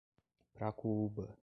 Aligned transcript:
Pracuúba 0.53 1.37